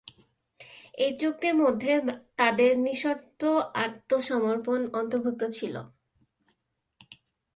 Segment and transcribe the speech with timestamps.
[1.03, 1.93] এই চুক্তির মধ্যে
[2.37, 3.41] তাদের নিঃশর্ত
[3.83, 5.75] আত্মসমর্পণ অন্তর্ভুক্ত ছিল।